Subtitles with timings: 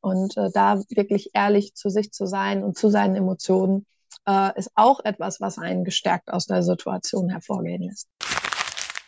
[0.00, 3.86] Und äh, da wirklich ehrlich zu sich zu sein und zu seinen Emotionen
[4.26, 8.08] äh, ist auch etwas, was einen gestärkt aus der Situation hervorgehen lässt.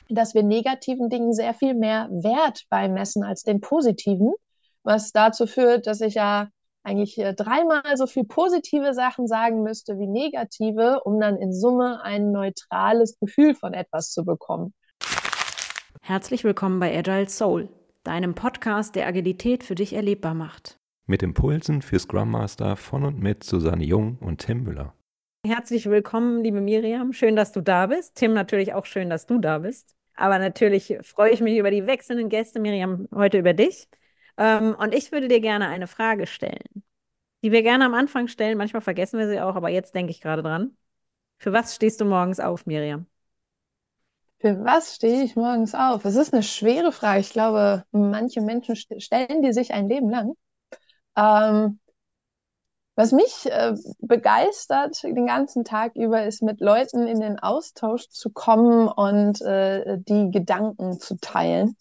[0.08, 4.34] Dass wir negativen Dingen sehr viel mehr Wert beimessen als den positiven,
[4.82, 6.48] was dazu führt, dass ich ja
[6.84, 12.02] eigentlich äh, dreimal so viel positive Sachen sagen müsste wie negative, um dann in Summe
[12.02, 14.74] ein neutrales Gefühl von etwas zu bekommen.
[16.02, 17.68] Herzlich willkommen bei Agile Soul,
[18.02, 20.81] deinem Podcast, der Agilität für dich erlebbar macht.
[21.06, 24.94] Mit Impulsen für Scrum Master von und mit Susanne Jung und Tim Müller.
[25.44, 27.12] Herzlich willkommen, liebe Miriam.
[27.12, 28.14] Schön, dass du da bist.
[28.14, 29.96] Tim, natürlich auch schön, dass du da bist.
[30.14, 32.60] Aber natürlich freue ich mich über die wechselnden Gäste.
[32.60, 33.88] Miriam, heute über dich.
[34.36, 36.84] Ähm, und ich würde dir gerne eine Frage stellen,
[37.42, 38.56] die wir gerne am Anfang stellen.
[38.56, 40.76] Manchmal vergessen wir sie auch, aber jetzt denke ich gerade dran.
[41.38, 43.06] Für was stehst du morgens auf, Miriam?
[44.38, 46.04] Für was stehe ich morgens auf?
[46.04, 47.18] Das ist eine schwere Frage.
[47.18, 50.34] Ich glaube, manche Menschen stellen die sich ein Leben lang.
[51.16, 51.78] Ähm,
[52.94, 58.30] was mich äh, begeistert den ganzen Tag über, ist mit Leuten in den Austausch zu
[58.30, 61.76] kommen und äh, die Gedanken zu teilen.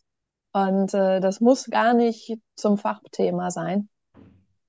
[0.53, 3.89] Und äh, das muss gar nicht zum Fachthema sein.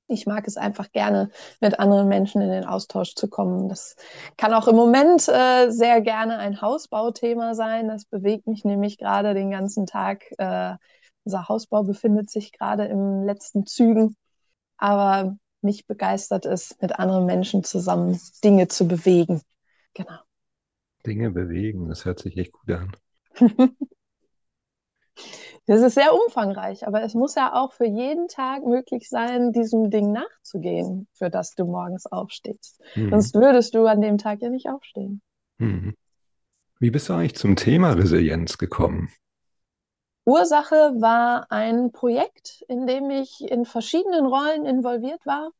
[0.08, 3.69] Ich mag es einfach gerne, mit anderen Menschen in den Austausch zu kommen.
[3.69, 3.97] Das
[4.36, 7.88] kann auch im Moment äh, sehr gerne ein Hausbauthema sein.
[7.88, 10.24] Das bewegt mich nämlich gerade den ganzen Tag.
[10.38, 10.74] Äh,
[11.24, 14.16] unser Hausbau befindet sich gerade im letzten Zügen
[14.83, 19.41] aber mich begeistert es, mit anderen Menschen zusammen Dinge zu bewegen.
[19.94, 20.19] Genau.
[21.06, 22.92] Dinge bewegen, das hört sich echt gut an.
[25.66, 29.91] das ist sehr umfangreich, aber es muss ja auch für jeden Tag möglich sein, diesem
[29.91, 32.80] Ding nachzugehen, für das du morgens aufstehst.
[32.97, 33.10] Mhm.
[33.10, 35.22] Sonst würdest du an dem Tag ja nicht aufstehen.
[35.58, 35.94] Mhm.
[36.80, 39.12] Wie bist du eigentlich zum Thema Resilienz gekommen?
[40.25, 45.51] Ursache war ein Projekt, in dem ich in verschiedenen Rollen involviert war,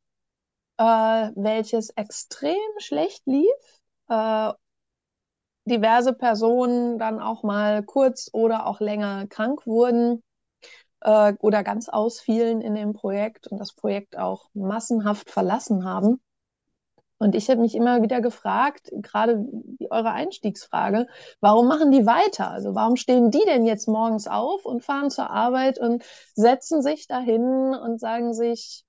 [0.79, 3.49] äh, welches extrem schlecht lief.
[4.09, 4.53] Äh,
[5.65, 10.23] diverse Personen dann auch mal kurz oder auch länger krank wurden
[11.03, 16.21] äh, oder ganz ausfielen in dem Projekt und das Projekt auch massenhaft verlassen haben.
[17.23, 19.47] Und ich habe mich immer wieder gefragt, gerade
[19.91, 21.07] eure Einstiegsfrage,
[21.41, 22.51] warum machen die weiter?
[22.51, 26.03] Also warum stehen die denn jetzt morgens auf und fahren zur Arbeit und
[26.35, 28.85] setzen sich dahin und sagen sich,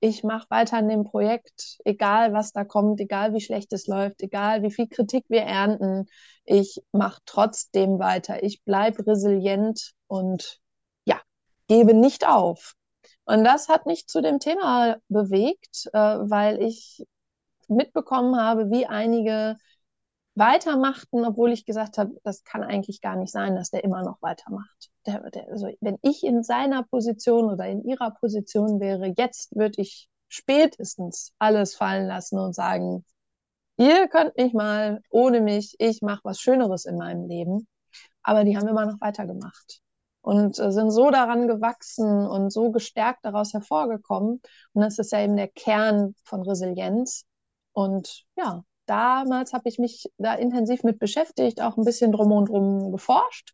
[0.00, 4.22] ich mache weiter an dem Projekt, egal was da kommt, egal wie schlecht es läuft,
[4.22, 6.08] egal wie viel Kritik wir ernten,
[6.46, 8.44] ich mache trotzdem weiter.
[8.44, 10.58] Ich bleibe resilient und
[11.04, 11.20] ja,
[11.68, 12.76] gebe nicht auf.
[13.26, 17.04] Und das hat mich zu dem Thema bewegt, äh, weil ich
[17.68, 19.56] mitbekommen habe, wie einige
[20.34, 24.20] weitermachten, obwohl ich gesagt habe, das kann eigentlich gar nicht sein, dass der immer noch
[24.20, 24.90] weitermacht.
[25.06, 29.80] Der, der, also wenn ich in seiner Position oder in ihrer Position wäre, jetzt würde
[29.80, 33.04] ich spätestens alles fallen lassen und sagen,
[33.78, 37.66] ihr könnt mich mal ohne mich, ich mache was Schöneres in meinem Leben.
[38.22, 39.80] Aber die haben immer noch weitergemacht
[40.20, 44.40] und äh, sind so daran gewachsen und so gestärkt daraus hervorgekommen.
[44.72, 47.24] Und das ist ja eben der Kern von Resilienz,
[47.76, 52.48] und ja, damals habe ich mich da intensiv mit beschäftigt, auch ein bisschen drum und
[52.48, 53.52] drum geforscht,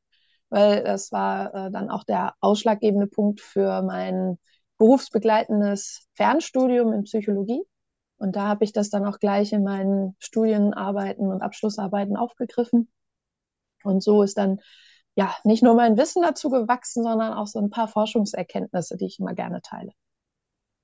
[0.48, 4.38] weil das war äh, dann auch der ausschlaggebende Punkt für mein
[4.78, 7.62] berufsbegleitendes Fernstudium in Psychologie.
[8.16, 12.92] Und da habe ich das dann auch gleich in meinen Studienarbeiten und Abschlussarbeiten aufgegriffen.
[13.82, 14.60] Und so ist dann
[15.16, 19.18] ja nicht nur mein Wissen dazu gewachsen, sondern auch so ein paar Forschungserkenntnisse, die ich
[19.18, 19.90] immer gerne teile.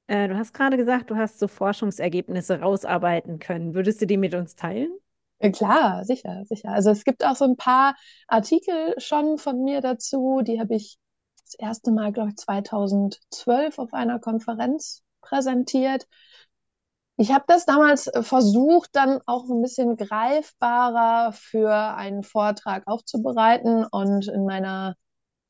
[0.09, 3.75] Äh, du hast gerade gesagt, du hast so Forschungsergebnisse rausarbeiten können.
[3.75, 4.91] Würdest du die mit uns teilen?
[5.41, 6.71] Ja, klar, sicher, sicher.
[6.71, 7.95] Also es gibt auch so ein paar
[8.27, 10.99] Artikel schon von mir dazu, die habe ich
[11.45, 16.09] das erste Mal, glaube ich, 2012 auf einer Konferenz präsentiert.
[17.17, 23.85] Ich habe das damals äh, versucht, dann auch ein bisschen greifbarer für einen Vortrag aufzubereiten.
[23.85, 24.97] Und in meiner,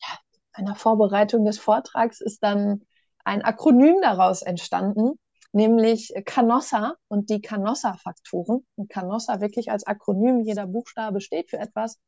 [0.02, 0.18] ja,
[0.56, 2.82] meiner Vorbereitung des Vortrags ist dann
[3.28, 5.19] ein Akronym daraus entstanden,
[5.53, 8.66] nämlich Canossa und die Canossa-Faktoren.
[8.77, 11.98] Und Canossa wirklich als Akronym, jeder Buchstabe steht für etwas.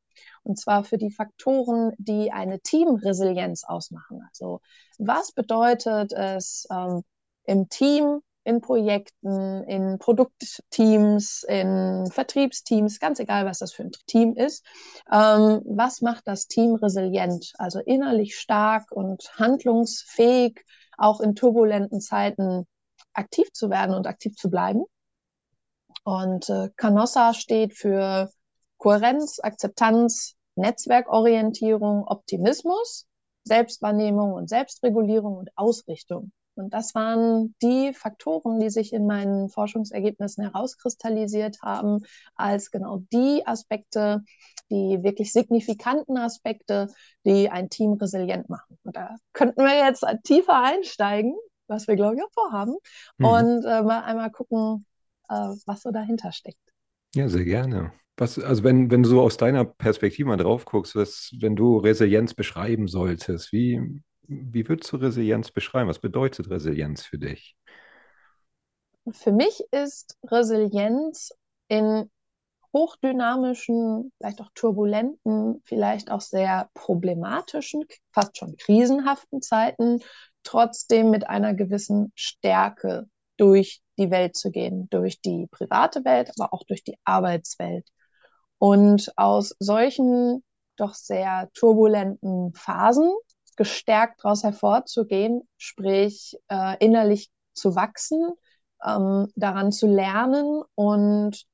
[0.42, 4.22] Und zwar für die Faktoren, die eine Teamresilienz ausmachen.
[4.28, 4.60] Also
[4.98, 7.02] was bedeutet es ähm,
[7.44, 14.34] im Team, in Projekten, in Produktteams, in Vertriebsteams, ganz egal, was das für ein Team
[14.34, 14.64] ist.
[15.12, 17.52] Ähm, was macht das Team resilient?
[17.58, 20.64] Also innerlich stark und handlungsfähig
[21.00, 22.66] auch in turbulenten Zeiten
[23.14, 24.84] aktiv zu werden und aktiv zu bleiben.
[26.04, 28.30] Und äh, Canossa steht für
[28.78, 33.06] Kohärenz, Akzeptanz, Netzwerkorientierung, Optimismus,
[33.44, 36.32] Selbstwahrnehmung und Selbstregulierung und Ausrichtung.
[36.54, 42.00] Und das waren die Faktoren, die sich in meinen Forschungsergebnissen herauskristallisiert haben,
[42.34, 44.22] als genau die Aspekte,
[44.70, 46.88] die wirklich signifikanten Aspekte,
[47.24, 48.78] die ein Team resilient machen.
[48.84, 51.34] Und da könnten wir jetzt tiefer einsteigen,
[51.66, 52.76] was wir, glaube ich, auch vorhaben,
[53.18, 53.26] mhm.
[53.26, 54.84] und äh, mal einmal gucken,
[55.28, 56.58] äh, was so dahinter steckt.
[57.14, 57.92] Ja, sehr gerne.
[58.16, 61.78] Was, also wenn, wenn du so aus deiner Perspektive mal drauf guckst, was, wenn du
[61.78, 65.88] Resilienz beschreiben solltest, wie, wie würdest du Resilienz beschreiben?
[65.88, 67.56] Was bedeutet Resilienz für dich?
[69.10, 71.32] Für mich ist Resilienz
[71.68, 72.08] in
[72.72, 80.00] hochdynamischen, vielleicht auch turbulenten, vielleicht auch sehr problematischen, fast schon krisenhaften Zeiten
[80.44, 86.54] trotzdem mit einer gewissen Stärke durch die Welt zu gehen, durch die private Welt, aber
[86.54, 87.88] auch durch die Arbeitswelt.
[88.58, 90.44] Und aus solchen
[90.76, 93.12] doch sehr turbulenten Phasen
[93.60, 98.32] gestärkt daraus hervorzugehen, sprich äh, innerlich zu wachsen,
[98.82, 101.44] ähm, daran zu lernen und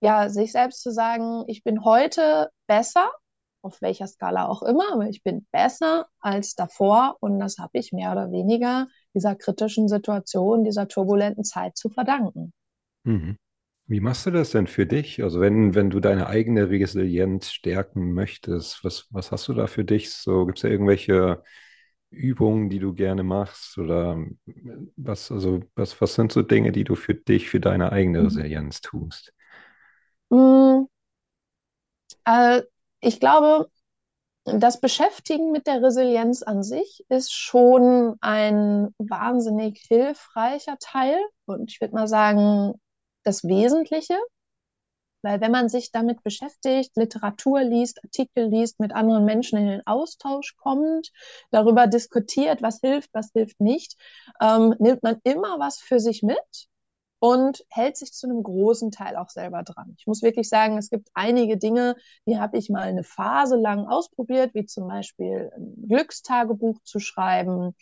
[0.00, 3.10] ja, sich selbst zu sagen, ich bin heute besser,
[3.62, 7.92] auf welcher Skala auch immer, aber ich bin besser als davor und das habe ich
[7.92, 12.52] mehr oder weniger dieser kritischen Situation, dieser turbulenten Zeit zu verdanken.
[13.04, 13.38] Mhm.
[13.86, 15.22] Wie machst du das denn für dich?
[15.22, 19.84] Also wenn, wenn du deine eigene Resilienz stärken möchtest, was, was hast du da für
[19.84, 20.10] dich?
[20.10, 21.42] So, gibt es da irgendwelche
[22.10, 23.76] Übungen, die du gerne machst?
[23.76, 24.24] Oder
[24.96, 28.24] was, also, was, was sind so Dinge, die du für dich, für deine eigene mhm.
[28.26, 29.34] Resilienz tust?
[30.30, 30.86] Mhm.
[32.24, 32.62] Äh,
[33.00, 33.70] ich glaube,
[34.44, 41.80] das Beschäftigen mit der Resilienz an sich ist schon ein wahnsinnig hilfreicher Teil und ich
[41.80, 42.74] würde mal sagen,
[43.24, 44.16] das Wesentliche.
[45.22, 49.86] Weil wenn man sich damit beschäftigt, Literatur liest, Artikel liest, mit anderen Menschen in den
[49.86, 51.12] Austausch kommt,
[51.50, 53.96] darüber diskutiert, was hilft, was hilft nicht,
[54.42, 56.68] ähm, nimmt man immer was für sich mit
[57.20, 59.94] und hält sich zu einem großen Teil auch selber dran.
[59.98, 61.96] Ich muss wirklich sagen, es gibt einige Dinge,
[62.26, 67.74] die habe ich mal eine Phase lang ausprobiert, wie zum Beispiel ein Glückstagebuch zu schreiben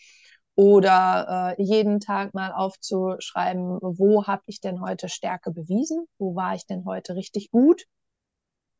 [0.55, 6.55] oder äh, jeden Tag mal aufzuschreiben, wo habe ich denn heute Stärke bewiesen, wo war
[6.55, 7.85] ich denn heute richtig gut?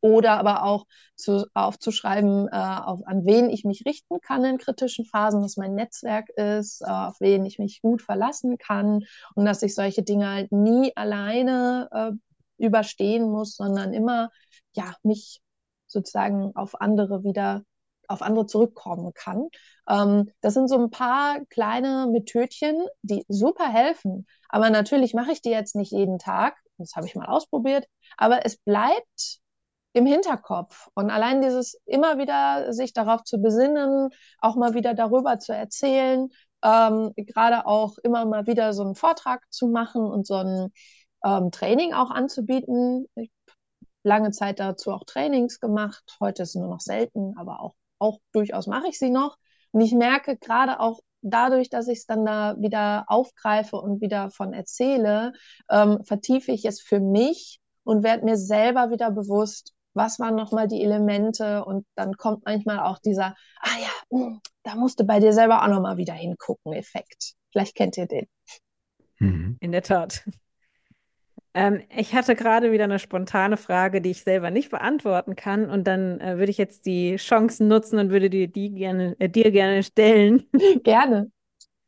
[0.01, 0.85] Oder aber auch
[1.15, 5.75] zu, aufzuschreiben, äh, auf, an wen ich mich richten kann in kritischen Phasen, was mein
[5.75, 9.05] Netzwerk ist, äh, auf wen ich mich gut verlassen kann
[9.35, 12.11] und dass ich solche Dinge halt nie alleine äh,
[12.65, 14.29] überstehen muss, sondern immer
[14.75, 15.41] ja mich
[15.87, 17.63] sozusagen auf andere wieder
[18.07, 19.49] auf andere zurückkommen kann.
[19.89, 24.27] Ähm, das sind so ein paar kleine Methodchen, die super helfen.
[24.49, 26.57] Aber natürlich mache ich die jetzt nicht jeden Tag.
[26.77, 27.85] Das habe ich mal ausprobiert.
[28.17, 29.39] Aber es bleibt
[29.93, 30.87] im Hinterkopf.
[30.95, 34.09] Und allein dieses immer wieder sich darauf zu besinnen,
[34.39, 36.29] auch mal wieder darüber zu erzählen,
[36.63, 40.71] ähm, gerade auch immer mal wieder so einen Vortrag zu machen und so ein
[41.23, 43.07] ähm, Training auch anzubieten.
[43.15, 43.31] Ich
[44.03, 46.17] lange Zeit dazu auch Trainings gemacht.
[46.19, 49.37] Heute ist es nur noch selten, aber auch, auch durchaus mache ich sie noch.
[49.71, 54.29] Und ich merke gerade auch dadurch, dass ich es dann da wieder aufgreife und wieder
[54.29, 55.33] von erzähle,
[55.69, 60.67] ähm, vertiefe ich es für mich und werde mir selber wieder bewusst, was waren nochmal
[60.67, 65.19] die Elemente und dann kommt manchmal auch dieser, ah ja, hm, da musst du bei
[65.19, 67.33] dir selber auch nochmal wieder hingucken, Effekt.
[67.51, 68.27] Vielleicht kennt ihr den.
[69.19, 69.57] Mhm.
[69.59, 70.25] In der Tat.
[71.53, 75.69] Ähm, ich hatte gerade wieder eine spontane Frage, die ich selber nicht beantworten kann.
[75.69, 79.29] Und dann äh, würde ich jetzt die Chancen nutzen und würde dir die gerne, äh,
[79.29, 80.45] dir gerne stellen.
[80.83, 81.31] Gerne.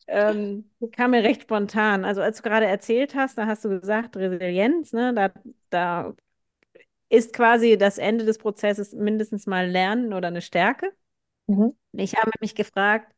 [0.08, 2.06] ähm, kam mir recht spontan.
[2.06, 5.14] Also als du gerade erzählt hast, da hast du gesagt, Resilienz, ne?
[5.14, 5.32] Da,
[5.72, 6.14] da
[7.10, 10.92] ist quasi das Ende des Prozesses mindestens mal Lernen oder eine Stärke.
[11.48, 11.74] Mhm.
[11.94, 13.14] Ich habe mich gefragt,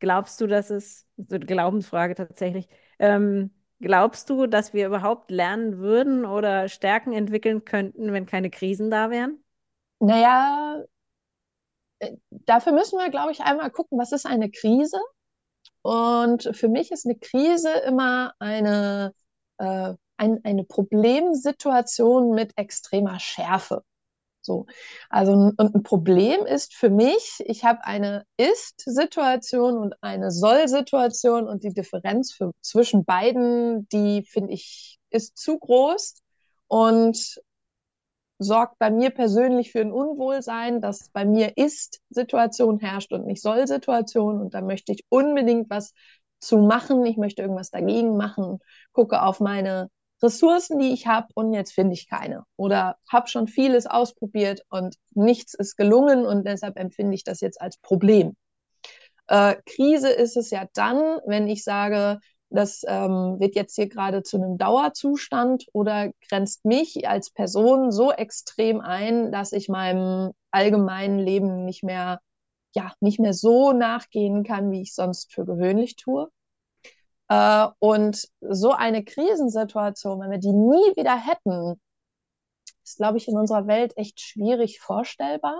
[0.00, 2.68] glaubst du, dass es, so eine Glaubensfrage tatsächlich,
[2.98, 8.90] ähm, glaubst du, dass wir überhaupt lernen würden oder Stärken entwickeln könnten, wenn keine Krisen
[8.90, 9.42] da wären?
[10.00, 10.82] Naja,
[11.98, 14.98] äh, dafür müssen wir, glaube ich, einmal gucken, was ist eine Krise?
[15.82, 19.12] Und für mich ist eine Krise immer eine
[19.58, 23.82] äh, ein, eine Problemsituation mit extremer Schärfe.
[24.48, 24.66] So.
[25.10, 31.62] Also, und ein Problem ist für mich, ich habe eine Ist-Situation und eine Soll-Situation und
[31.64, 36.14] die Differenz für, zwischen beiden, die finde ich, ist zu groß
[36.66, 37.40] und
[38.38, 44.40] sorgt bei mir persönlich für ein Unwohlsein, dass bei mir Ist-Situation herrscht und nicht Soll-Situation
[44.40, 45.92] und da möchte ich unbedingt was
[46.40, 48.60] zu machen, ich möchte irgendwas dagegen machen,
[48.92, 49.90] gucke auf meine
[50.22, 52.44] Ressourcen, die ich habe und jetzt finde ich keine.
[52.56, 57.60] Oder habe schon vieles ausprobiert und nichts ist gelungen und deshalb empfinde ich das jetzt
[57.60, 58.36] als Problem.
[59.28, 62.18] Äh, Krise ist es ja dann, wenn ich sage,
[62.50, 68.10] das ähm, wird jetzt hier gerade zu einem Dauerzustand oder grenzt mich als Person so
[68.10, 72.20] extrem ein, dass ich meinem allgemeinen Leben nicht mehr,
[72.74, 76.30] ja, nicht mehr so nachgehen kann, wie ich sonst für gewöhnlich tue.
[77.28, 81.80] Äh, und so eine Krisensituation, wenn wir die nie wieder hätten,
[82.84, 85.58] ist, glaube ich, in unserer Welt echt schwierig vorstellbar.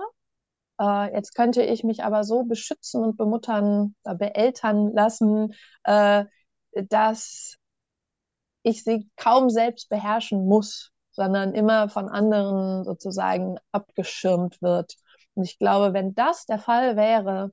[0.79, 6.25] Äh, jetzt könnte ich mich aber so beschützen und bemuttern, äh, beeltern lassen, äh,
[6.73, 7.57] dass
[8.63, 14.95] ich sie kaum selbst beherrschen muss, sondern immer von anderen sozusagen abgeschirmt wird.
[15.35, 17.51] Und ich glaube, wenn das der Fall wäre,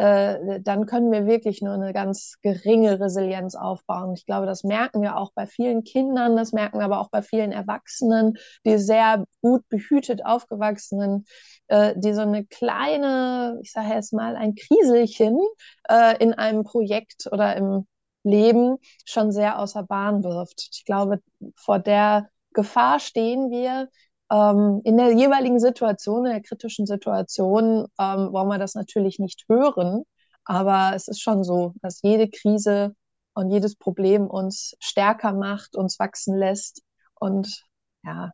[0.00, 4.14] äh, dann können wir wirklich nur eine ganz geringe Resilienz aufbauen.
[4.14, 7.20] Ich glaube, das merken wir auch bei vielen Kindern, das merken wir aber auch bei
[7.20, 11.26] vielen Erwachsenen, die sehr gut behütet aufgewachsenen,
[11.68, 15.38] äh, die so eine kleine, ich sage jetzt mal, ein Kriselchen
[15.86, 17.86] äh, in einem Projekt oder im
[18.22, 20.70] Leben schon sehr außer Bahn wirft.
[20.72, 21.20] Ich glaube,
[21.56, 23.88] vor der Gefahr stehen wir,
[24.30, 29.44] ähm, in der jeweiligen Situation, in der kritischen Situation, ähm, wollen wir das natürlich nicht
[29.48, 30.04] hören.
[30.44, 32.94] Aber es ist schon so, dass jede Krise
[33.34, 36.82] und jedes Problem uns stärker macht, uns wachsen lässt.
[37.18, 37.64] Und
[38.04, 38.32] ja,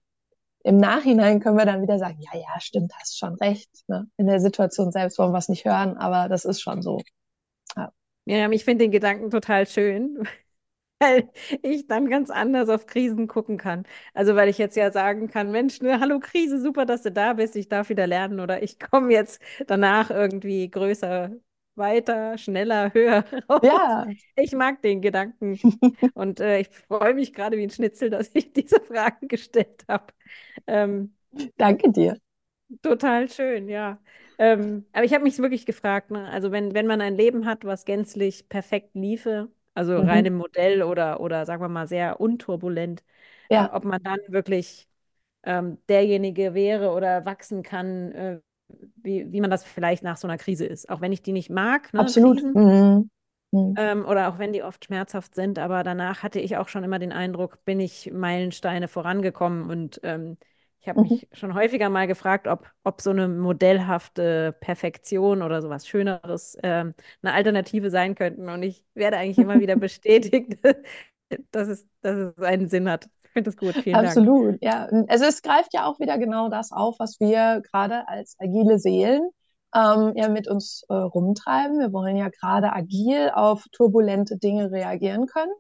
[0.62, 3.70] im Nachhinein können wir dann wieder sagen, ja, ja, stimmt, hast schon recht.
[3.88, 4.08] Ne?
[4.16, 7.00] In der Situation selbst wollen wir es nicht hören, aber das ist schon so.
[7.76, 7.92] Ja,
[8.24, 10.26] ja ich finde den Gedanken total schön,
[11.00, 11.28] weil
[11.62, 13.84] ich dann ganz anders auf Krisen gucken kann.
[14.14, 17.34] Also weil ich jetzt ja sagen kann, Mensch, ne, hallo Krise, super, dass du da
[17.34, 21.30] bist, ich darf wieder lernen oder ich komme jetzt danach irgendwie größer,
[21.74, 23.60] weiter, schneller, höher raus.
[23.62, 24.06] Ja.
[24.36, 25.58] Ich mag den Gedanken
[26.14, 30.12] und äh, ich freue mich gerade wie ein Schnitzel, dass ich diese Fragen gestellt habe.
[30.66, 31.14] Ähm,
[31.58, 32.18] Danke dir.
[32.82, 34.00] Total schön, ja.
[34.38, 36.28] Ähm, aber ich habe mich wirklich gefragt, ne?
[36.30, 40.09] also wenn, wenn man ein Leben hat, was gänzlich perfekt liefe, also mhm.
[40.09, 43.04] rein im Modell oder, oder sagen wir mal sehr unturbulent,
[43.50, 43.66] ja.
[43.66, 44.88] äh, ob man dann wirklich
[45.45, 48.40] ähm, derjenige wäre oder wachsen kann, äh,
[48.97, 50.88] wie, wie man das vielleicht nach so einer Krise ist.
[50.88, 52.42] Auch wenn ich die nicht mag, ne, Absolut.
[52.42, 53.11] Mhm.
[53.52, 53.75] Mhm.
[53.78, 56.99] Ähm, oder auch wenn die oft schmerzhaft sind, aber danach hatte ich auch schon immer
[56.99, 60.37] den Eindruck, bin ich Meilensteine vorangekommen und ähm,
[60.87, 61.09] ich habe mhm.
[61.09, 66.95] mich schon häufiger mal gefragt, ob, ob so eine modellhafte Perfektion oder sowas Schöneres ähm,
[67.23, 68.49] eine Alternative sein könnten.
[68.49, 70.59] Und ich werde eigentlich immer wieder bestätigt,
[71.50, 73.09] dass es, dass es einen Sinn hat.
[73.25, 73.75] Ich finde das gut.
[73.83, 74.62] Vielen Absolut, Dank.
[74.62, 74.88] ja.
[75.09, 79.28] Also es greift ja auch wieder genau das auf, was wir gerade als agile Seelen
[79.75, 81.81] ähm, ja mit uns äh, rumtreiben.
[81.81, 85.52] Wir wollen ja gerade agil auf turbulente Dinge reagieren können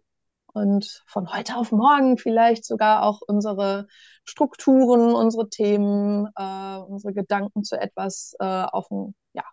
[0.56, 3.88] und von heute auf morgen vielleicht sogar auch unsere
[4.24, 8.86] Strukturen, unsere Themen, äh, unsere Gedanken zu etwas äh, auf
[9.34, 9.44] ja,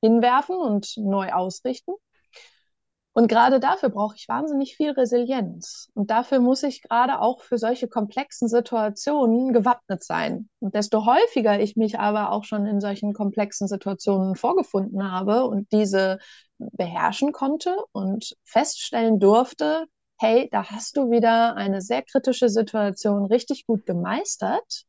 [0.00, 1.92] hinwerfen und neu ausrichten.
[3.14, 5.90] Und gerade dafür brauche ich wahnsinnig viel Resilienz.
[5.94, 10.48] Und dafür muss ich gerade auch für solche komplexen Situationen gewappnet sein.
[10.60, 15.70] Und desto häufiger ich mich aber auch schon in solchen komplexen Situationen vorgefunden habe und
[15.72, 16.20] diese
[16.58, 19.88] beherrschen konnte und feststellen durfte,
[20.22, 24.84] hey, da hast du wieder eine sehr kritische Situation richtig gut gemeistert,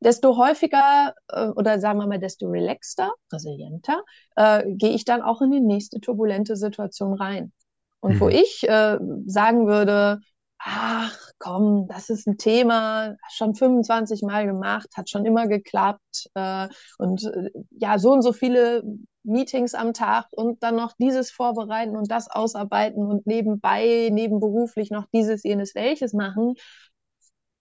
[0.00, 4.02] desto häufiger äh, oder sagen wir mal, desto relaxter, resilienter,
[4.36, 7.52] äh, gehe ich dann auch in die nächste turbulente Situation rein.
[8.00, 8.20] Und mhm.
[8.20, 10.20] wo ich äh, sagen würde,
[10.66, 16.68] ach komm, das ist ein Thema, schon 25 Mal gemacht, hat schon immer geklappt äh,
[16.98, 18.82] und äh, ja, so und so viele
[19.24, 25.06] Meetings am Tag und dann noch dieses vorbereiten und das ausarbeiten und nebenbei, nebenberuflich noch
[25.12, 26.54] dieses, jenes, welches machen.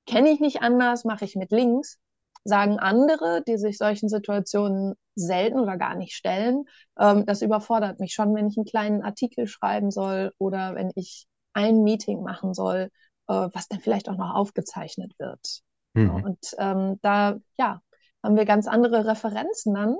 [0.05, 1.99] Kenne ich nicht anders, mache ich mit links.
[2.45, 6.65] Sagen andere, die sich solchen Situationen selten oder gar nicht stellen,
[6.99, 11.25] ähm, das überfordert mich schon, wenn ich einen kleinen Artikel schreiben soll oder wenn ich
[11.53, 12.89] ein Meeting machen soll,
[13.27, 15.61] äh, was dann vielleicht auch noch aufgezeichnet wird.
[15.93, 16.23] Mhm.
[16.23, 17.81] Und ähm, da, ja,
[18.23, 19.97] haben wir ganz andere Referenzen dann,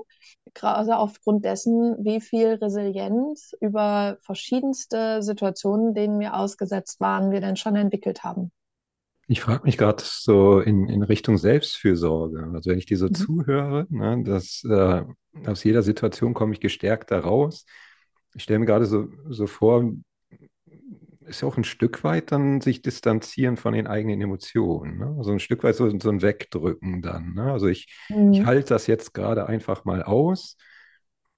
[0.54, 7.56] gerade aufgrund dessen, wie viel Resilienz über verschiedenste Situationen, denen wir ausgesetzt waren, wir denn
[7.56, 8.50] schon entwickelt haben.
[9.26, 12.50] Ich frage mich gerade so in, in Richtung Selbstfürsorge.
[12.54, 13.14] Also wenn ich dir so mhm.
[13.14, 15.02] zuhöre, ne, dass äh,
[15.46, 17.64] aus jeder Situation komme ich gestärkt da raus.
[18.34, 19.92] Ich stelle mir gerade so, so vor,
[21.26, 24.98] ist ja auch ein Stück weit dann sich distanzieren von den eigenen Emotionen.
[24.98, 25.14] Ne?
[25.18, 27.34] Also ein Stück weit so, so ein Wegdrücken dann.
[27.34, 27.52] Ne?
[27.52, 28.32] Also ich, mhm.
[28.32, 30.56] ich halte das jetzt gerade einfach mal aus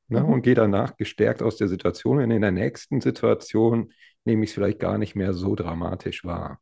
[0.09, 0.21] ne?
[0.21, 0.27] mhm.
[0.27, 2.19] und gehe danach gestärkt aus der Situation.
[2.19, 3.93] Und in der nächsten Situation
[4.25, 6.61] nehme ich es vielleicht gar nicht mehr so dramatisch wahr.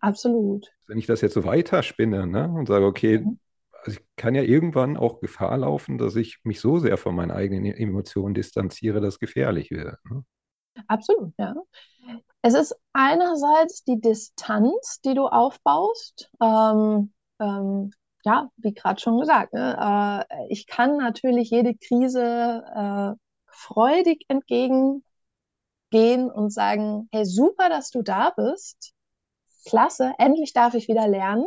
[0.00, 0.72] Absolut.
[0.86, 2.48] Wenn ich das jetzt so weiterspinne ne?
[2.48, 3.38] und sage, okay, mhm.
[3.82, 7.30] also ich kann ja irgendwann auch Gefahr laufen, dass ich mich so sehr von meinen
[7.30, 9.98] eigenen Emotionen distanziere, dass es gefährlich wird.
[10.04, 10.24] Ne?
[10.86, 11.54] Absolut, ja.
[12.42, 16.30] Es ist einerseits die Distanz, die du aufbaust.
[16.40, 17.92] Ähm, ähm,
[18.24, 20.26] ja, wie gerade schon gesagt, ne?
[20.28, 23.12] äh, ich kann natürlich jede Krise äh,
[23.46, 25.02] freudig entgegengehen
[26.30, 28.92] und sagen, hey, super, dass du da bist.
[29.64, 31.46] Klasse, endlich darf ich wieder lernen.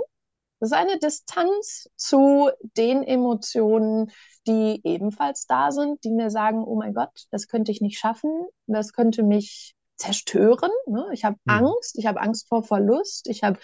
[0.59, 4.11] Das ist eine Distanz zu den Emotionen,
[4.47, 8.31] die ebenfalls da sind, die mir sagen, oh mein Gott, das könnte ich nicht schaffen,
[8.67, 10.71] das könnte mich zerstören.
[10.87, 11.07] Ne?
[11.13, 11.53] Ich habe mhm.
[11.53, 13.59] Angst, ich habe Angst vor Verlust, ich habe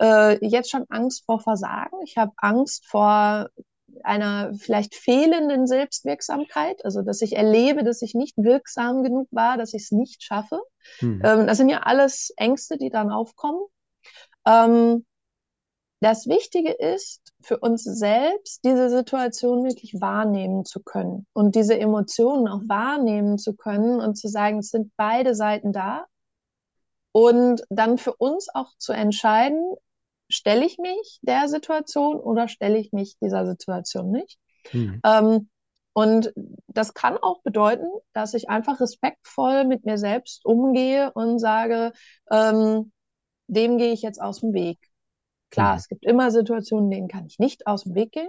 [0.00, 3.48] äh, jetzt schon Angst vor Versagen, ich habe Angst vor
[4.02, 9.74] einer vielleicht fehlenden Selbstwirksamkeit, also dass ich erlebe, dass ich nicht wirksam genug war, dass
[9.74, 10.60] ich es nicht schaffe.
[11.00, 11.22] Mhm.
[11.24, 13.64] Ähm, das sind ja alles Ängste, die dann aufkommen.
[14.46, 15.06] Ähm,
[16.00, 22.48] das Wichtige ist, für uns selbst diese Situation wirklich wahrnehmen zu können und diese Emotionen
[22.48, 26.06] auch wahrnehmen zu können und zu sagen, es sind beide Seiten da.
[27.12, 29.62] Und dann für uns auch zu entscheiden,
[30.28, 34.38] stelle ich mich der Situation oder stelle ich mich dieser Situation nicht.
[34.72, 35.00] Mhm.
[35.04, 35.48] Ähm,
[35.92, 36.32] und
[36.66, 41.92] das kann auch bedeuten, dass ich einfach respektvoll mit mir selbst umgehe und sage,
[42.28, 42.90] ähm,
[43.46, 44.85] dem gehe ich jetzt aus dem Weg.
[45.56, 45.78] Klar, mhm.
[45.78, 48.28] es gibt immer Situationen, denen kann ich nicht aus dem Weg gehen.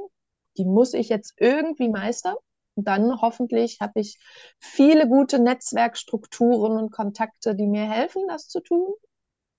[0.57, 2.35] Die muss ich jetzt irgendwie meistern.
[2.75, 4.17] Und dann hoffentlich habe ich
[4.59, 8.93] viele gute Netzwerkstrukturen und Kontakte, die mir helfen, das zu tun,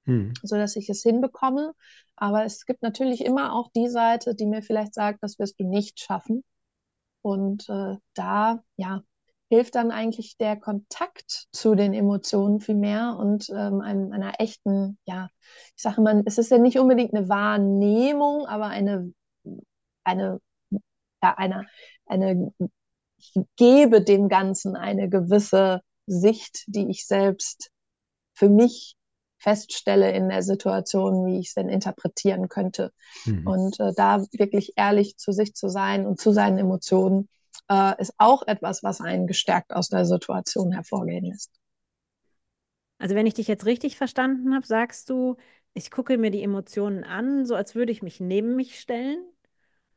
[0.06, 0.32] mhm.
[0.42, 1.74] sodass ich es hinbekomme.
[2.16, 5.64] Aber es gibt natürlich immer auch die Seite, die mir vielleicht sagt, das wirst du
[5.64, 6.44] nicht schaffen.
[7.20, 9.02] Und äh, da, ja,
[9.48, 14.98] hilft dann eigentlich der Kontakt zu den Emotionen viel mehr und ähm, einem, einer echten,
[15.06, 15.28] ja,
[15.74, 19.12] ich sage mal, es ist ja nicht unbedingt eine Wahrnehmung, aber eine,
[20.04, 20.40] eine,
[20.70, 21.66] ja, eine,
[22.06, 22.52] eine,
[23.16, 27.70] ich gebe dem Ganzen eine gewisse Sicht, die ich selbst
[28.34, 28.96] für mich
[29.38, 32.92] feststelle in der Situation, wie ich es denn interpretieren könnte.
[33.24, 33.46] Mhm.
[33.46, 37.28] Und äh, da wirklich ehrlich zu sich zu sein und zu seinen Emotionen
[37.70, 41.52] äh, ist auch etwas, was einen gestärkt aus der Situation hervorgehen lässt.
[42.98, 45.36] Also wenn ich dich jetzt richtig verstanden habe, sagst du,
[45.74, 49.24] ich gucke mir die Emotionen an, so als würde ich mich neben mich stellen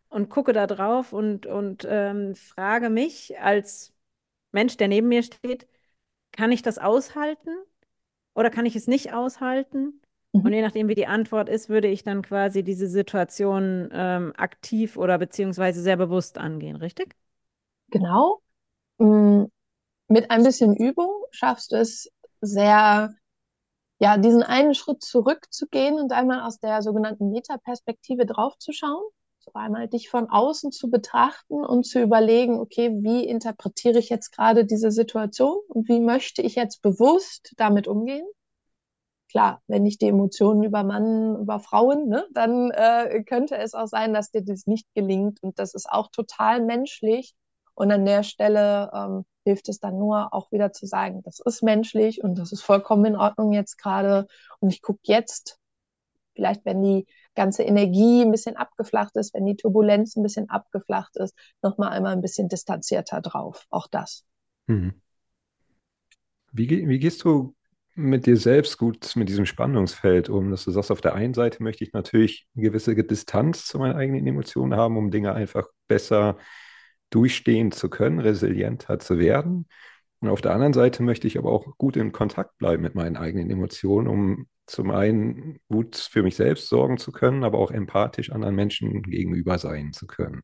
[0.10, 3.94] und gucke da drauf und, und ähm, frage mich als
[4.52, 5.68] Mensch, der neben mir steht,
[6.32, 7.52] kann ich das aushalten
[8.36, 10.02] oder kann ich es nicht aushalten?
[10.34, 10.42] Mhm.
[10.46, 14.98] Und je nachdem, wie die Antwort ist, würde ich dann quasi diese Situation ähm, aktiv
[14.98, 17.16] oder beziehungsweise sehr bewusst angehen, richtig?
[17.91, 18.41] Genau.
[18.99, 19.45] Mm,
[20.10, 22.10] mit ein bisschen Übung schaffst du es
[22.41, 23.13] sehr,
[23.99, 29.04] ja, diesen einen Schritt zurückzugehen und einmal aus der sogenannten Metaperspektive draufzuschauen.
[29.39, 34.32] So einmal dich von außen zu betrachten und zu überlegen, okay, wie interpretiere ich jetzt
[34.32, 38.25] gerade diese Situation und wie möchte ich jetzt bewusst damit umgehen?
[39.30, 43.88] Klar, wenn ich die Emotionen über Mann, über Frauen, ne, dann äh, könnte es auch
[43.88, 45.41] sein, dass dir das nicht gelingt.
[45.41, 47.34] Und das ist auch total menschlich.
[47.74, 51.64] Und an der Stelle ähm, hilft es dann nur auch wieder zu sagen, das ist
[51.64, 54.28] menschlich und das ist vollkommen in Ordnung jetzt gerade.
[54.60, 55.58] Und ich gucke jetzt,
[56.36, 57.06] vielleicht wenn die
[57.36, 62.14] ganze Energie ein bisschen abgeflacht ist, wenn die Turbulenz ein bisschen abgeflacht ist, nochmal einmal
[62.14, 63.66] ein bisschen distanzierter drauf.
[63.70, 64.26] Auch das.
[64.68, 65.02] Mhm.
[66.52, 67.56] Wie, wie gehst du
[67.96, 71.62] mit dir selbst gut mit diesem Spannungsfeld um, dass du sagst, auf der einen Seite
[71.62, 76.38] möchte ich natürlich eine gewisse Distanz zu meinen eigenen Emotionen haben, um Dinge einfach besser
[77.12, 79.67] durchstehen zu können, resilienter zu werden.
[80.19, 83.17] Und auf der anderen Seite möchte ich aber auch gut in Kontakt bleiben mit meinen
[83.17, 88.32] eigenen Emotionen, um zum einen gut für mich selbst sorgen zu können, aber auch empathisch
[88.32, 90.41] anderen Menschen gegenüber sein zu können.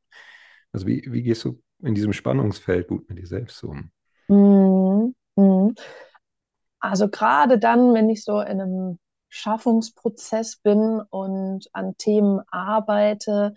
[0.73, 3.91] Also wie, wie gehst du in diesem Spannungsfeld gut mit dir selbst um?
[4.27, 5.75] Mm, mm.
[6.79, 8.99] Also gerade dann, wenn ich so in einem
[9.29, 13.53] Schaffungsprozess bin und an Themen arbeite,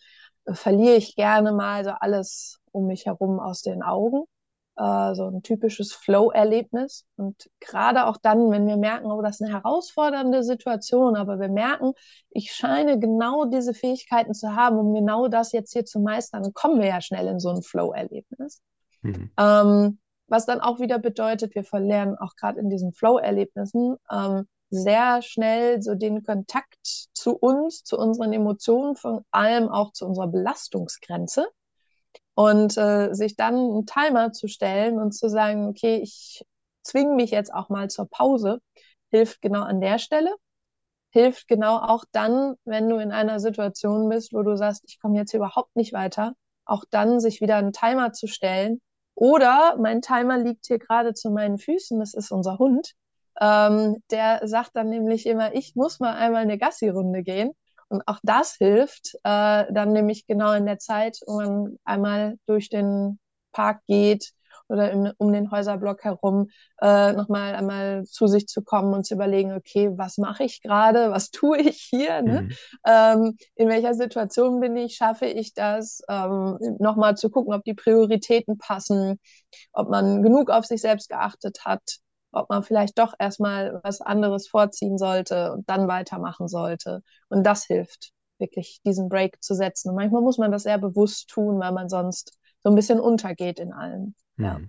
[0.46, 4.24] verliere ich gerne mal so alles um mich herum aus den Augen.
[4.76, 7.04] Äh, so ein typisches Flow-Erlebnis.
[7.16, 11.48] Und gerade auch dann, wenn wir merken, oh, das ist eine herausfordernde Situation, aber wir
[11.48, 11.92] merken,
[12.30, 16.54] ich scheine genau diese Fähigkeiten zu haben, um genau das jetzt hier zu meistern, dann
[16.54, 18.62] kommen wir ja schnell in so ein Flow-Erlebnis.
[19.02, 19.30] Mhm.
[19.38, 25.20] Ähm, was dann auch wieder bedeutet, wir verlieren auch gerade in diesen Flow-Erlebnissen ähm, sehr
[25.20, 31.48] schnell so den Kontakt zu uns, zu unseren Emotionen, vor allem auch zu unserer Belastungsgrenze.
[32.34, 36.44] Und äh, sich dann einen Timer zu stellen und zu sagen, okay, ich
[36.82, 38.60] zwinge mich jetzt auch mal zur Pause,
[39.10, 40.34] hilft genau an der Stelle.
[41.10, 45.16] hilft genau auch dann, wenn du in einer Situation bist, wo du sagst, ich komme
[45.18, 48.80] jetzt überhaupt nicht weiter, auch dann sich wieder einen Timer zu stellen.
[49.14, 52.92] Oder mein Timer liegt hier gerade zu meinen Füßen, das ist unser Hund.
[53.40, 57.52] Ähm, der sagt dann nämlich immer, ich muss mal einmal eine Gassi-Runde gehen.
[57.90, 62.68] Und auch das hilft äh, dann nämlich genau in der Zeit, wo man einmal durch
[62.68, 63.18] den
[63.52, 64.32] Park geht
[64.68, 66.48] oder im, um den Häuserblock herum,
[66.80, 71.10] äh, nochmal einmal zu sich zu kommen und zu überlegen, okay, was mache ich gerade,
[71.10, 72.42] was tue ich hier, ne?
[72.42, 72.52] Mhm.
[72.86, 77.74] Ähm, in welcher Situation bin ich, schaffe ich das, ähm, nochmal zu gucken, ob die
[77.74, 79.18] Prioritäten passen,
[79.72, 81.82] ob man genug auf sich selbst geachtet hat,
[82.32, 87.02] ob man vielleicht doch erstmal was anderes vorziehen sollte und dann weitermachen sollte.
[87.28, 89.90] Und das hilft, wirklich diesen Break zu setzen.
[89.90, 93.58] Und manchmal muss man das sehr bewusst tun, weil man sonst so ein bisschen untergeht
[93.58, 94.14] in allem.
[94.36, 94.60] Ja.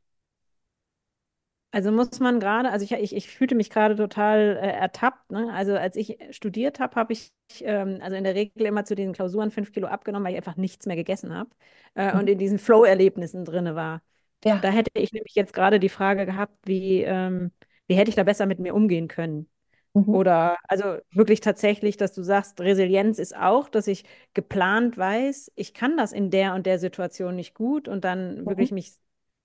[1.74, 5.32] Also muss man gerade, also ich, ich, ich fühlte mich gerade total äh, ertappt.
[5.32, 5.50] Ne?
[5.54, 9.14] Also als ich studiert habe, habe ich ähm, also in der Regel immer zu den
[9.14, 11.50] Klausuren fünf Kilo abgenommen, weil ich einfach nichts mehr gegessen habe
[11.96, 12.20] äh, mhm.
[12.20, 14.02] und in diesen Flow-Erlebnissen drin war.
[14.44, 14.60] Ja.
[14.60, 17.52] Da hätte ich nämlich jetzt gerade die Frage gehabt, wie, ähm,
[17.88, 19.50] wie hätte ich da besser mit mir umgehen können?
[19.94, 20.10] Mhm.
[20.10, 25.74] Oder also wirklich tatsächlich, dass du sagst, Resilienz ist auch, dass ich geplant weiß, ich
[25.74, 28.46] kann das in der und der Situation nicht gut und dann mhm.
[28.48, 28.94] wirklich mich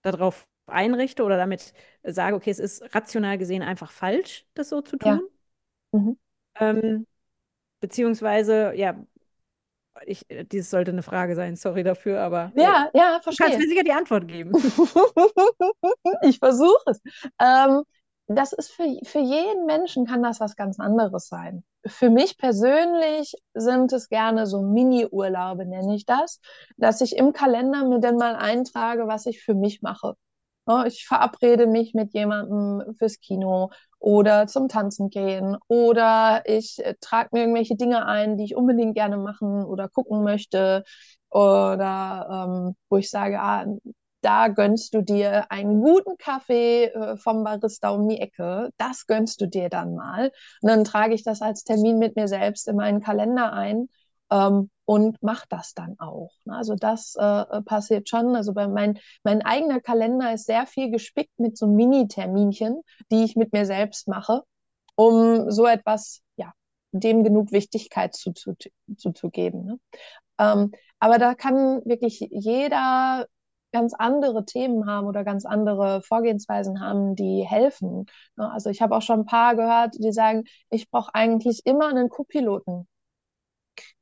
[0.03, 4.97] darauf einrichte oder damit sage, okay, es ist rational gesehen einfach falsch, das so zu
[4.97, 5.21] tun.
[5.93, 5.99] Ja.
[5.99, 6.19] Mhm.
[6.59, 7.07] Ähm,
[7.81, 9.05] beziehungsweise, ja,
[10.05, 13.47] ich, äh, dies sollte eine Frage sein, sorry dafür, aber ja, äh, ja, verstehe.
[13.47, 14.53] du kannst mir sicher die Antwort geben.
[16.23, 17.01] ich versuche es.
[17.41, 17.83] Ähm,
[18.29, 21.63] das ist für, für jeden Menschen kann das was ganz anderes sein.
[21.87, 26.41] Für mich persönlich sind es gerne so Mini-Urlaube, nenne ich das,
[26.77, 30.17] dass ich im Kalender mir dann mal eintrage, was ich für mich mache.
[30.87, 37.31] Ich verabrede mich mit jemandem fürs Kino oder zum Tanzen gehen oder ich äh, trage
[37.33, 40.85] mir irgendwelche Dinge ein, die ich unbedingt gerne machen oder gucken möchte
[41.31, 43.65] oder ähm, wo ich sage, ah,
[44.23, 49.41] da gönnst du dir einen guten Kaffee äh, vom Barista um die Ecke, das gönnst
[49.41, 50.33] du dir dann mal.
[50.63, 53.89] Und dann trage ich das als Termin mit mir selbst in meinen Kalender ein
[54.31, 56.33] ähm, und mache das dann auch.
[56.45, 56.57] Ne?
[56.57, 58.37] Also das äh, passiert schon.
[58.37, 63.37] Also bei mein, mein eigener Kalender ist sehr viel gespickt mit so Mini-Terminchen, die ich
[63.37, 64.43] mit mir selbst mache,
[64.95, 66.53] um so etwas, ja,
[66.93, 68.73] dem genug Wichtigkeit zuzugeben.
[68.97, 69.79] Zu, zu, ne?
[70.39, 73.27] ähm, aber da kann wirklich jeder
[73.73, 78.07] ganz andere Themen haben oder ganz andere Vorgehensweisen haben, die helfen.
[78.37, 78.51] Ne?
[78.51, 82.09] Also ich habe auch schon ein paar gehört, die sagen, ich brauche eigentlich immer einen
[82.09, 82.89] Co-Piloten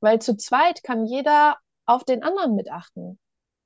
[0.01, 1.57] weil zu zweit kann jeder
[1.87, 3.19] auf den anderen mitachten.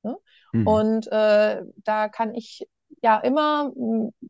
[0.02, 0.16] Ne?
[0.52, 0.66] Mhm.
[0.66, 2.66] Und äh, da kann ich
[3.02, 3.70] ja immer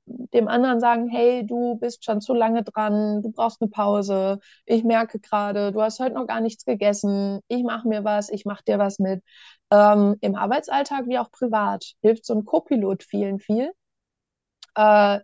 [0.06, 4.84] dem anderen sagen, hey, du bist schon zu lange dran, du brauchst eine Pause, ich
[4.84, 8.64] merke gerade, du hast heute noch gar nichts gegessen, ich mache mir was, ich mache
[8.64, 9.22] dir was mit.
[9.70, 13.72] Ähm, Im Arbeitsalltag wie auch privat hilft so ein Co-Pilot vielen viel.
[14.74, 15.20] Äh,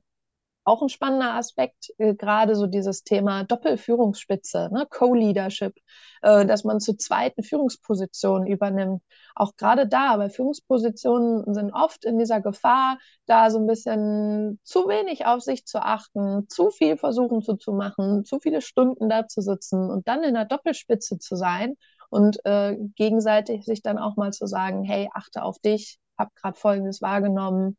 [0.64, 4.86] auch ein spannender Aspekt, äh, gerade so dieses Thema Doppelführungsspitze, ne?
[4.88, 5.74] Co-Leadership,
[6.22, 9.02] äh, dass man zu zweiten Führungspositionen übernimmt.
[9.34, 14.88] Auch gerade da, weil Führungspositionen sind oft in dieser Gefahr, da so ein bisschen zu
[14.88, 19.26] wenig auf sich zu achten, zu viel versuchen zu, zu machen, zu viele Stunden da
[19.26, 21.74] zu sitzen und dann in der Doppelspitze zu sein
[22.10, 26.56] und äh, gegenseitig sich dann auch mal zu sagen, hey, achte auf dich, hab gerade
[26.56, 27.76] Folgendes wahrgenommen,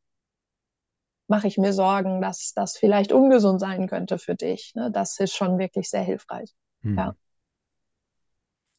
[1.27, 4.73] mache ich mir Sorgen, dass das vielleicht ungesund sein könnte für dich.
[4.75, 4.91] Ne?
[4.91, 6.51] Das ist schon wirklich sehr hilfreich.
[6.81, 6.97] Hm.
[6.97, 7.15] Ja.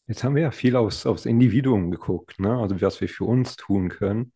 [0.06, 2.58] Jetzt haben wir ja viel aufs, aufs Individuum geguckt, ne?
[2.58, 4.32] also was wir für uns tun können.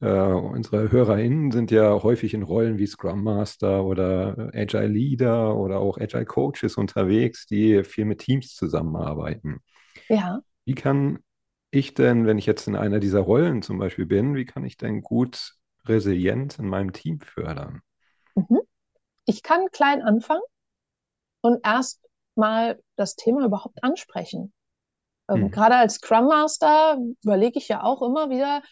[0.00, 5.78] Äh, unsere HörerInnen sind ja häufig in Rollen wie Scrum Master oder Agile Leader oder
[5.78, 9.60] auch Agile Coaches unterwegs, die viel mit Teams zusammenarbeiten.
[10.08, 10.40] Ja.
[10.64, 11.20] Wie kann
[11.70, 14.76] ich denn, wenn ich jetzt in einer dieser Rollen zum Beispiel bin, wie kann ich
[14.76, 15.54] denn gut
[15.86, 17.80] Resilienz in meinem Team fördern?
[18.34, 18.60] Mhm.
[19.24, 20.42] Ich kann klein anfangen
[21.40, 22.00] und erst
[22.34, 24.52] mal das Thema überhaupt ansprechen.
[25.28, 25.50] Ähm, mhm.
[25.50, 28.62] Gerade als Scrum Master überlege ich ja auch immer wieder,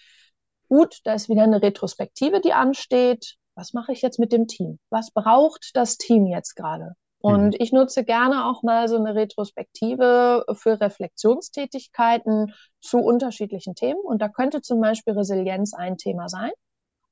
[0.69, 3.37] gut, da ist wieder eine Retrospektive, die ansteht.
[3.55, 4.79] Was mache ich jetzt mit dem Team?
[4.91, 6.95] Was braucht das Team jetzt gerade?
[7.23, 7.57] Und mhm.
[7.59, 14.01] ich nutze gerne auch mal so eine Retrospektive für Reflexionstätigkeiten zu unterschiedlichen Themen.
[14.01, 16.53] Und da könnte zum Beispiel Resilienz ein Thema sein.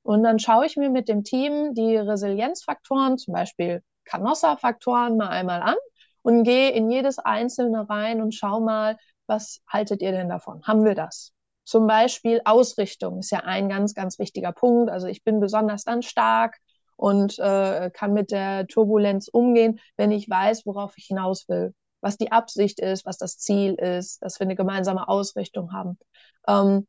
[0.03, 5.61] Und dann schaue ich mir mit dem Team die Resilienzfaktoren, zum Beispiel Canossa-Faktoren, mal einmal
[5.61, 5.75] an
[6.21, 10.63] und gehe in jedes einzelne rein und schau mal, was haltet ihr denn davon?
[10.63, 11.31] Haben wir das?
[11.63, 14.89] Zum Beispiel Ausrichtung ist ja ein ganz, ganz wichtiger Punkt.
[14.89, 16.57] Also ich bin besonders dann stark
[16.95, 21.73] und äh, kann mit der Turbulenz umgehen, wenn ich weiß, worauf ich hinaus will.
[22.01, 25.97] was die Absicht ist, was das Ziel ist, dass wir eine gemeinsame Ausrichtung haben.
[26.47, 26.87] Ähm,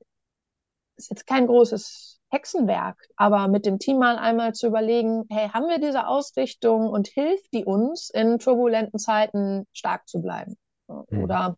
[1.00, 5.68] ist jetzt kein großes Hexenwerk, aber mit dem Team mal einmal zu überlegen, hey, haben
[5.68, 10.56] wir diese Ausrichtung und hilft die uns in turbulenten Zeiten stark zu bleiben?
[10.86, 11.24] Mhm.
[11.24, 11.56] Oder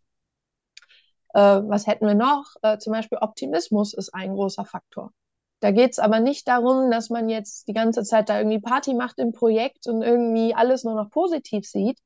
[1.35, 2.55] äh, was hätten wir noch?
[2.63, 5.13] Äh, zum Beispiel Optimismus ist ein großer Faktor.
[5.61, 8.95] Da geht es aber nicht darum, dass man jetzt die ganze Zeit da irgendwie Party
[8.95, 11.99] macht im Projekt und irgendwie alles nur noch positiv sieht,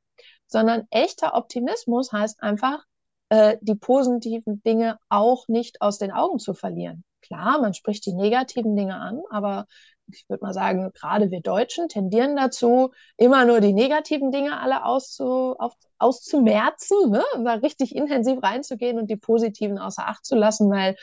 [0.47, 2.85] sondern echter Optimismus heißt einfach,
[3.31, 7.05] äh, die positiven Dinge auch nicht aus den Augen zu verlieren.
[7.27, 9.67] Klar, man spricht die negativen Dinge an, aber
[10.13, 14.85] ich würde mal sagen, gerade wir Deutschen tendieren dazu, immer nur die negativen Dinge alle
[14.85, 17.25] auszu, auf, auszumerzen, ne?
[17.45, 20.95] da richtig intensiv reinzugehen und die positiven außer Acht zu lassen, weil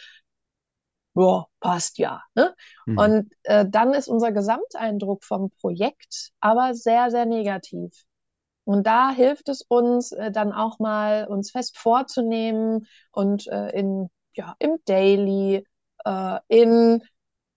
[1.13, 2.21] boah, passt ja.
[2.35, 2.55] Ne?
[2.85, 2.97] Mhm.
[2.97, 8.05] Und äh, dann ist unser Gesamteindruck vom Projekt aber sehr, sehr negativ.
[8.65, 14.09] Und da hilft es uns äh, dann auch mal, uns fest vorzunehmen und äh, in,
[14.35, 15.65] ja, im Daily,
[16.05, 17.03] äh, in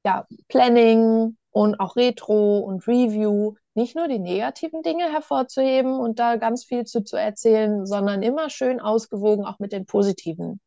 [0.05, 6.37] ja, Planning und auch Retro und Review nicht nur die negativen Dinge hervorzuheben und da
[6.37, 10.61] ganz viel zu, zu erzählen, sondern immer schön ausgewogen auch mit den positiven.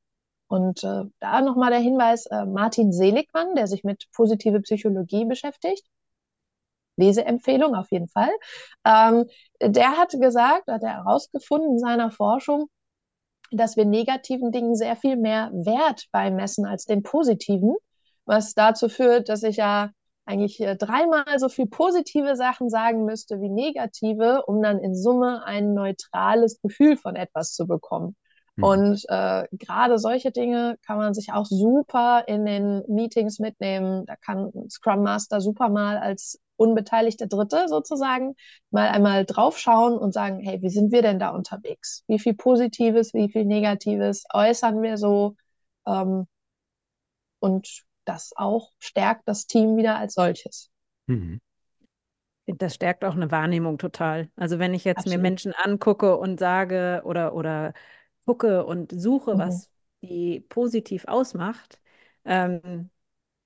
[0.48, 5.86] Und äh, da nochmal der Hinweis, äh, Martin Seligmann, der sich mit positive Psychologie beschäftigt,
[6.98, 8.30] Leseempfehlung auf jeden Fall,
[8.86, 9.26] ähm,
[9.62, 12.70] der hat gesagt, hat er herausgefunden in seiner Forschung,
[13.52, 17.76] dass wir negativen Dingen sehr viel mehr Wert beimessen als den positiven,
[18.26, 19.92] was dazu führt, dass ich ja
[20.26, 25.44] eigentlich äh, dreimal so viel positive Sachen sagen müsste wie negative, um dann in Summe
[25.44, 28.16] ein neutrales Gefühl von etwas zu bekommen.
[28.56, 28.64] Mhm.
[28.64, 34.06] Und äh, gerade solche Dinge kann man sich auch super in den Meetings mitnehmen.
[34.06, 38.36] Da kann Scrum Master super mal als unbeteiligte Dritte sozusagen
[38.70, 42.04] mal einmal draufschauen und sagen, hey, wie sind wir denn da unterwegs?
[42.08, 45.36] Wie viel Positives, wie viel Negatives äußern wir so?
[45.88, 46.28] Ähm,
[47.40, 50.70] und das auch stärkt das Team wieder als solches.
[51.08, 51.40] Mhm.
[52.46, 54.30] Das stärkt auch eine Wahrnehmung total.
[54.36, 55.18] Also wenn ich jetzt Absolut.
[55.18, 57.74] mir Menschen angucke und sage oder, oder
[58.26, 59.40] gucke und suche, mhm.
[59.40, 59.70] was
[60.02, 61.80] die positiv ausmacht,
[62.26, 62.90] ähm,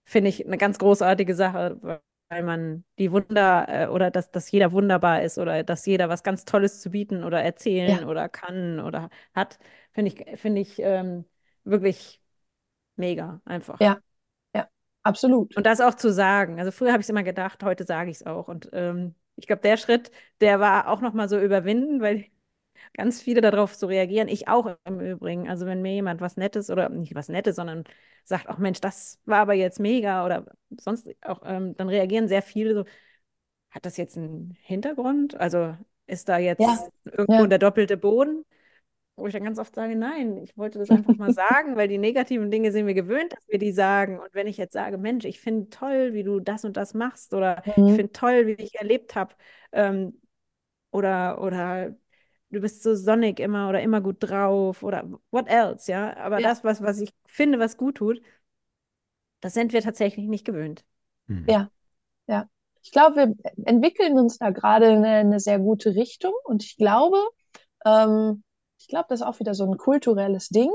[0.06, 2.02] finde ich eine ganz großartige Sache,
[2.34, 6.24] weil man die Wunder äh, oder dass, dass jeder wunderbar ist oder dass jeder was
[6.24, 8.08] ganz Tolles zu bieten oder erzählen ja.
[8.08, 9.60] oder kann oder hat,
[9.92, 11.26] finde ich, finde ich ähm,
[11.64, 12.20] wirklich
[12.96, 13.80] mega einfach.
[13.80, 14.00] Ja,
[14.56, 14.68] ja,
[15.04, 15.56] absolut.
[15.56, 16.60] Und das auch zu sagen.
[16.60, 18.48] Also früher habe ich es immer gedacht, heute sage ich es auch.
[18.48, 20.10] Und ähm, ich glaube, der Schritt,
[20.42, 22.26] der war auch nochmal so überwinden, weil
[22.94, 24.28] ganz viele darauf so reagieren.
[24.28, 25.50] Ich auch im Übrigen.
[25.50, 27.84] Also wenn mir jemand was Nettes oder nicht was Nettes, sondern
[28.24, 30.46] sagt, auch Mensch, das war aber jetzt mega oder
[30.80, 32.86] sonst auch, ähm, dann reagieren sehr viele so,
[33.70, 35.36] hat das jetzt einen Hintergrund?
[35.40, 35.76] Also
[36.08, 36.78] ist da jetzt ja.
[37.06, 37.48] irgendwo ja.
[37.48, 38.46] der doppelte Boden?
[39.16, 42.00] Wo ich dann ganz oft sage, nein, ich wollte das einfach mal sagen, weil die
[42.00, 44.20] negativen Dinge sind wir gewöhnt, dass wir die sagen.
[44.20, 47.34] Und wenn ich jetzt sage, Mensch, ich finde toll, wie du das und das machst,
[47.34, 47.88] oder mhm.
[47.88, 49.36] ich finde toll, wie ich erlebt habe,
[49.72, 50.20] ähm,
[50.92, 51.96] oder, oder
[52.54, 56.16] du bist so sonnig immer oder immer gut drauf oder what else, ja.
[56.18, 56.50] Aber ja.
[56.50, 58.22] das, was, was ich finde, was gut tut,
[59.42, 60.86] das sind wir tatsächlich nicht gewöhnt.
[61.28, 61.46] Mhm.
[61.50, 61.70] Ja,
[62.28, 62.48] ja.
[62.82, 63.36] Ich glaube, wir
[63.66, 67.18] entwickeln uns da gerade in eine, eine sehr gute Richtung und ich glaube,
[67.86, 68.44] ähm,
[68.78, 70.72] ich glaube, das ist auch wieder so ein kulturelles Ding.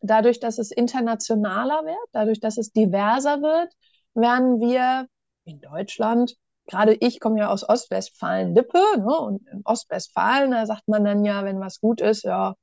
[0.00, 3.72] Dadurch, dass es internationaler wird, dadurch, dass es diverser wird,
[4.14, 5.08] werden wir
[5.44, 6.36] in Deutschland
[6.68, 9.18] gerade ich komme ja aus Ostwestfalen-Lippe, ne?
[9.18, 12.54] und in Ostwestfalen, da sagt man dann ja, wenn was gut ist, ja,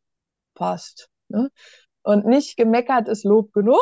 [0.53, 1.09] passt.
[1.27, 1.49] Ne?
[2.03, 3.81] Und nicht gemeckert ist Lob genug.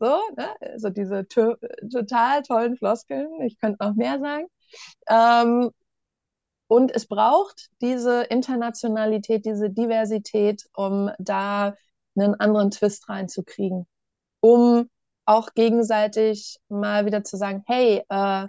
[0.00, 0.48] So, ne?
[0.60, 4.46] Also diese total tollen Floskeln, ich könnte noch mehr sagen.
[5.08, 5.70] Ähm,
[6.68, 11.74] und es braucht diese Internationalität, diese Diversität, um da
[12.16, 13.86] einen anderen Twist reinzukriegen.
[14.40, 14.88] Um
[15.26, 18.46] auch gegenseitig mal wieder zu sagen, hey, äh,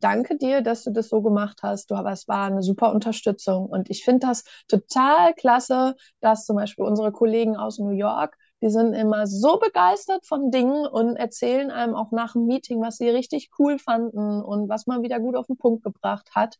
[0.00, 1.90] danke dir, dass du das so gemacht hast.
[1.90, 3.66] Du, aber es war eine super Unterstützung.
[3.66, 8.70] Und ich finde das total klasse, dass zum Beispiel unsere Kollegen aus New York, die
[8.70, 13.08] sind immer so begeistert von Dingen und erzählen einem auch nach dem Meeting, was sie
[13.08, 16.56] richtig cool fanden und was man wieder gut auf den Punkt gebracht hat.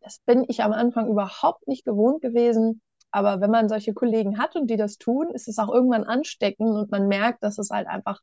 [0.00, 2.80] Das bin ich am Anfang überhaupt nicht gewohnt gewesen.
[3.10, 6.70] Aber wenn man solche Kollegen hat und die das tun, ist es auch irgendwann ansteckend
[6.70, 8.20] und man merkt, dass es halt einfach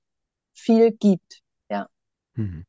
[0.53, 1.41] viel gibt.
[1.69, 1.87] Ja.
[2.35, 2.65] Mhm.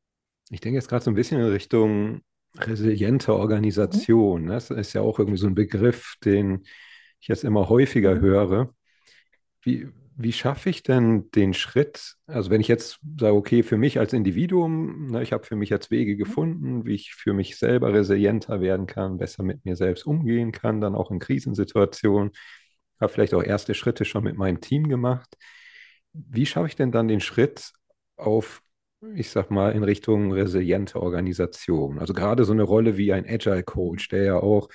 [0.51, 2.23] Ich denke jetzt gerade so ein bisschen in Richtung
[2.57, 4.45] resiliente Organisation.
[4.47, 4.55] Ne?
[4.55, 6.65] Das ist ja auch irgendwie so ein Begriff, den
[7.21, 8.75] ich jetzt immer häufiger höre.
[9.63, 12.17] Wie, wie schaffe ich denn den Schritt?
[12.27, 15.71] Also wenn ich jetzt sage, okay, für mich als Individuum, ne, ich habe für mich
[15.71, 16.19] jetzt Wege mhm.
[16.19, 20.81] gefunden, wie ich für mich selber resilienter werden kann, besser mit mir selbst umgehen kann,
[20.81, 22.33] dann auch in Krisensituationen.
[23.01, 25.37] habe vielleicht auch erste Schritte schon mit meinem Team gemacht.
[26.13, 27.73] Wie schaffe ich denn dann den Schritt
[28.17, 28.63] auf,
[29.15, 31.99] ich sag mal, in Richtung resiliente Organisation?
[31.99, 34.69] Also gerade so eine Rolle wie ein Agile Coach, der ja auch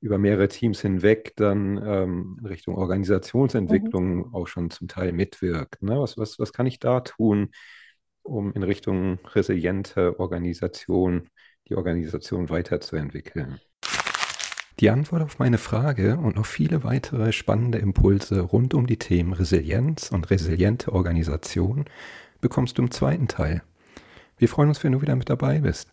[0.00, 4.34] über mehrere Teams hinweg dann ähm, in Richtung Organisationsentwicklung mhm.
[4.34, 5.82] auch schon zum Teil mitwirkt.
[5.82, 5.98] Ne?
[5.98, 7.50] Was, was, was kann ich da tun,
[8.22, 11.28] um in Richtung resiliente Organisation
[11.68, 13.60] die Organisation weiterzuentwickeln?
[14.78, 19.32] Die Antwort auf meine Frage und noch viele weitere spannende Impulse rund um die Themen
[19.32, 21.86] Resilienz und resiliente Organisation
[22.40, 23.62] bekommst du im zweiten Teil.
[24.38, 25.92] Wir freuen uns, wenn du wieder mit dabei bist.